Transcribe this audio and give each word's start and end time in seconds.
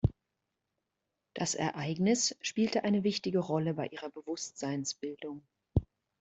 Das 1.35 1.53
Ereignis 1.53 2.35
spielte 2.41 2.83
eine 2.83 3.03
wichtige 3.03 3.37
Rolle 3.37 3.75
bei 3.75 3.85
ihrer 3.85 4.09
Bewusstseinsbildung. 4.09 5.43